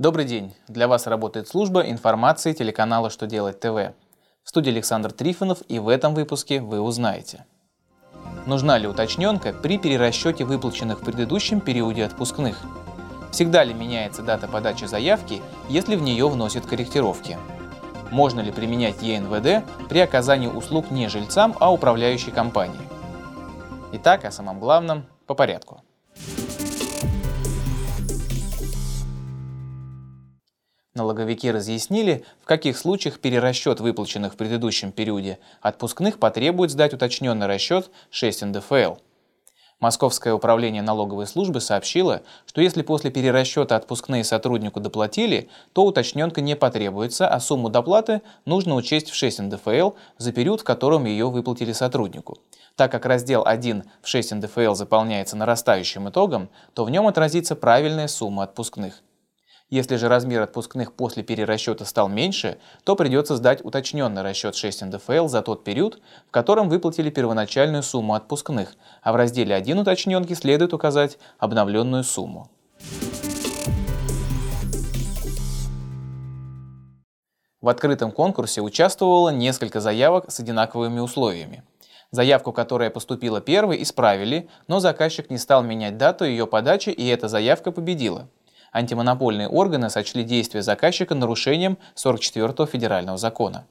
Добрый 0.00 0.24
день! 0.24 0.54
Для 0.66 0.88
вас 0.88 1.06
работает 1.06 1.46
служба 1.46 1.82
информации 1.82 2.54
телеканала 2.54 3.10
«Что 3.10 3.26
делать 3.26 3.60
ТВ». 3.60 3.92
В 4.42 4.48
студии 4.48 4.70
Александр 4.70 5.12
Трифонов 5.12 5.58
и 5.68 5.78
в 5.78 5.88
этом 5.88 6.14
выпуске 6.14 6.62
вы 6.62 6.80
узнаете. 6.80 7.44
Нужна 8.46 8.78
ли 8.78 8.88
уточненка 8.88 9.52
при 9.52 9.76
перерасчете 9.76 10.46
выплаченных 10.46 11.00
в 11.02 11.04
предыдущем 11.04 11.60
периоде 11.60 12.06
отпускных? 12.06 12.56
Всегда 13.30 13.62
ли 13.62 13.74
меняется 13.74 14.22
дата 14.22 14.48
подачи 14.48 14.86
заявки, 14.86 15.42
если 15.68 15.96
в 15.96 16.02
нее 16.02 16.30
вносят 16.30 16.64
корректировки? 16.64 17.36
Можно 18.10 18.40
ли 18.40 18.52
применять 18.52 19.02
ЕНВД 19.02 19.66
при 19.90 19.98
оказании 19.98 20.48
услуг 20.48 20.90
не 20.90 21.08
жильцам, 21.08 21.54
а 21.60 21.70
управляющей 21.70 22.32
компании? 22.32 22.88
Итак, 23.92 24.24
о 24.24 24.30
самом 24.30 24.60
главном 24.60 25.04
по 25.26 25.34
порядку. 25.34 25.82
Налоговики 31.00 31.50
разъяснили, 31.50 32.26
в 32.42 32.44
каких 32.44 32.76
случаях 32.76 33.20
перерасчет 33.20 33.80
выплаченных 33.80 34.34
в 34.34 34.36
предыдущем 34.36 34.92
периоде 34.92 35.38
отпускных 35.62 36.18
потребует 36.18 36.70
сдать 36.70 36.92
уточненный 36.92 37.46
расчет 37.46 37.90
6 38.10 38.42
НДФЛ. 38.42 38.96
Московское 39.78 40.34
управление 40.34 40.82
налоговой 40.82 41.26
службы 41.26 41.62
сообщило, 41.62 42.20
что 42.44 42.60
если 42.60 42.82
после 42.82 43.10
перерасчета 43.10 43.76
отпускные 43.76 44.24
сотруднику 44.24 44.78
доплатили, 44.78 45.48
то 45.72 45.86
уточненка 45.86 46.42
не 46.42 46.54
потребуется, 46.54 47.26
а 47.26 47.40
сумму 47.40 47.70
доплаты 47.70 48.20
нужно 48.44 48.74
учесть 48.74 49.08
в 49.08 49.14
6 49.14 49.38
НДФЛ 49.38 49.92
за 50.18 50.32
период, 50.32 50.60
в 50.60 50.64
котором 50.64 51.06
ее 51.06 51.30
выплатили 51.30 51.72
сотруднику. 51.72 52.36
Так 52.76 52.92
как 52.92 53.06
раздел 53.06 53.42
1 53.46 53.84
в 54.02 54.06
6 54.06 54.32
НДФЛ 54.32 54.74
заполняется 54.74 55.38
нарастающим 55.38 56.10
итогом, 56.10 56.50
то 56.74 56.84
в 56.84 56.90
нем 56.90 57.06
отразится 57.06 57.56
правильная 57.56 58.06
сумма 58.06 58.42
отпускных. 58.42 59.02
Если 59.70 59.94
же 59.94 60.08
размер 60.08 60.42
отпускных 60.42 60.92
после 60.92 61.22
перерасчета 61.22 61.84
стал 61.84 62.08
меньше, 62.08 62.58
то 62.82 62.96
придется 62.96 63.36
сдать 63.36 63.64
уточненный 63.64 64.22
расчет 64.22 64.56
6 64.56 64.86
НДФЛ 64.86 65.28
за 65.28 65.42
тот 65.42 65.62
период, 65.62 66.00
в 66.26 66.32
котором 66.32 66.68
выплатили 66.68 67.08
первоначальную 67.08 67.84
сумму 67.84 68.14
отпускных, 68.14 68.74
а 69.00 69.12
в 69.12 69.16
разделе 69.16 69.54
1 69.54 69.78
уточненки 69.78 70.32
следует 70.32 70.74
указать 70.74 71.18
обновленную 71.38 72.02
сумму. 72.02 72.50
В 77.60 77.68
открытом 77.68 78.10
конкурсе 78.10 78.62
участвовало 78.62 79.28
несколько 79.28 79.80
заявок 79.80 80.32
с 80.32 80.40
одинаковыми 80.40 80.98
условиями. 80.98 81.62
Заявку, 82.10 82.52
которая 82.52 82.90
поступила 82.90 83.40
первой, 83.40 83.80
исправили, 83.82 84.48
но 84.66 84.80
заказчик 84.80 85.30
не 85.30 85.38
стал 85.38 85.62
менять 85.62 85.96
дату 85.96 86.24
ее 86.24 86.48
подачи, 86.48 86.88
и 86.88 87.06
эта 87.06 87.28
заявка 87.28 87.70
победила 87.70 88.26
антимонопольные 88.72 89.48
органы 89.48 89.90
сочли 89.90 90.24
действия 90.24 90.62
заказчика 90.62 91.14
нарушением 91.14 91.78
44-го 91.96 92.66
федерального 92.66 93.18
закона. 93.18 93.66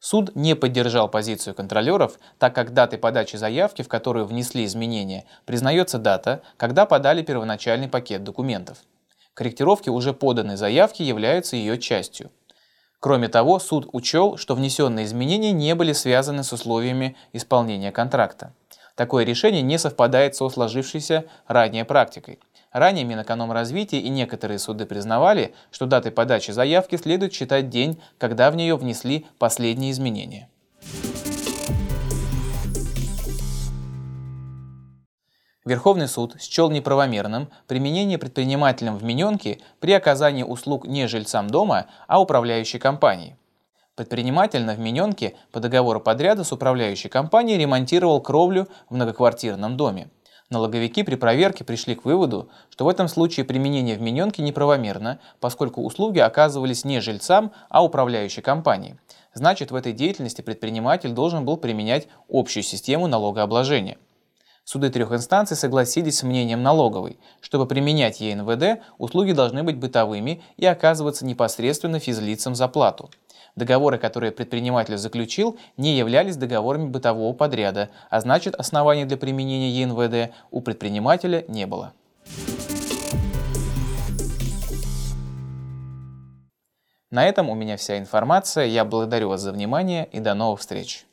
Суд 0.00 0.34
не 0.34 0.56
поддержал 0.56 1.08
позицию 1.08 1.54
контролеров, 1.54 2.18
так 2.38 2.54
как 2.54 2.72
датой 2.72 2.98
подачи 2.98 3.36
заявки, 3.36 3.82
в 3.82 3.88
которую 3.88 4.24
внесли 4.24 4.64
изменения, 4.64 5.26
признается 5.44 5.98
дата, 5.98 6.40
когда 6.56 6.86
подали 6.86 7.22
первоначальный 7.22 7.88
пакет 7.88 8.24
документов. 8.24 8.78
Корректировки 9.34 9.90
уже 9.90 10.14
поданной 10.14 10.56
заявки 10.56 11.02
являются 11.02 11.56
ее 11.56 11.78
частью. 11.78 12.30
Кроме 12.98 13.28
того, 13.28 13.58
суд 13.58 13.88
учел, 13.92 14.36
что 14.38 14.54
внесенные 14.54 15.04
изменения 15.04 15.52
не 15.52 15.74
были 15.74 15.92
связаны 15.92 16.44
с 16.44 16.52
условиями 16.52 17.16
исполнения 17.32 17.92
контракта. 17.92 18.54
Такое 18.94 19.24
решение 19.24 19.62
не 19.62 19.78
совпадает 19.78 20.34
со 20.34 20.48
сложившейся 20.48 21.24
ранее 21.46 21.84
практикой. 21.86 22.38
Ранее 22.72 23.04
Минэкономразвития 23.04 24.00
и 24.00 24.08
некоторые 24.08 24.60
суды 24.60 24.86
признавали, 24.86 25.54
что 25.72 25.86
датой 25.86 26.12
подачи 26.12 26.52
заявки 26.52 26.96
следует 26.96 27.32
считать 27.32 27.68
день, 27.68 28.00
когда 28.16 28.48
в 28.50 28.56
нее 28.56 28.76
внесли 28.76 29.26
последние 29.38 29.90
изменения. 29.90 30.48
Верховный 35.64 36.08
суд 36.08 36.40
счел 36.40 36.70
неправомерным 36.70 37.48
применение 37.66 38.18
предпринимателям 38.18 38.96
вмененки 38.96 39.60
при 39.80 39.92
оказании 39.92 40.42
услуг 40.42 40.86
не 40.86 41.06
жильцам 41.06 41.50
дома, 41.50 41.86
а 42.06 42.20
управляющей 42.20 42.78
компании. 42.78 43.36
Предприниматель 43.94 44.64
на 44.64 44.74
вмененке 44.74 45.34
по 45.52 45.60
договору 45.60 46.00
подряда 46.00 46.44
с 46.44 46.52
управляющей 46.52 47.10
компанией 47.10 47.58
ремонтировал 47.58 48.20
кровлю 48.20 48.68
в 48.88 48.94
многоквартирном 48.94 49.76
доме. 49.76 50.08
Налоговики 50.52 51.04
при 51.04 51.14
проверке 51.14 51.62
пришли 51.62 51.94
к 51.94 52.04
выводу, 52.04 52.48
что 52.70 52.84
в 52.84 52.88
этом 52.88 53.06
случае 53.06 53.46
применение 53.46 53.96
вмененки 53.96 54.40
неправомерно, 54.40 55.20
поскольку 55.38 55.80
услуги 55.84 56.18
оказывались 56.18 56.84
не 56.84 57.00
жильцам, 57.00 57.52
а 57.68 57.84
управляющей 57.84 58.42
компании. 58.42 58.98
Значит, 59.32 59.70
в 59.70 59.76
этой 59.76 59.92
деятельности 59.92 60.42
предприниматель 60.42 61.12
должен 61.12 61.44
был 61.44 61.56
применять 61.56 62.08
общую 62.28 62.64
систему 62.64 63.06
налогообложения. 63.06 63.98
Суды 64.72 64.88
трех 64.88 65.10
инстанций 65.10 65.56
согласились 65.56 66.18
с 66.18 66.22
мнением 66.22 66.62
налоговой. 66.62 67.18
Чтобы 67.40 67.66
применять 67.66 68.20
ЕНВД, 68.20 68.80
услуги 68.98 69.32
должны 69.32 69.64
быть 69.64 69.76
бытовыми 69.76 70.42
и 70.56 70.64
оказываться 70.64 71.26
непосредственно 71.26 71.98
физлицам 71.98 72.54
за 72.54 72.68
плату. 72.68 73.10
Договоры, 73.56 73.98
которые 73.98 74.30
предприниматель 74.30 74.96
заключил, 74.96 75.58
не 75.76 75.96
являлись 75.96 76.36
договорами 76.36 76.86
бытового 76.86 77.32
подряда, 77.32 77.90
а 78.10 78.20
значит 78.20 78.54
оснований 78.54 79.06
для 79.06 79.16
применения 79.16 79.70
ЕНВД 79.70 80.32
у 80.52 80.60
предпринимателя 80.60 81.44
не 81.48 81.66
было. 81.66 81.92
На 87.10 87.26
этом 87.26 87.50
у 87.50 87.56
меня 87.56 87.76
вся 87.76 87.98
информация. 87.98 88.66
Я 88.66 88.84
благодарю 88.84 89.30
вас 89.30 89.40
за 89.40 89.50
внимание 89.50 90.08
и 90.12 90.20
до 90.20 90.34
новых 90.34 90.60
встреч. 90.60 91.06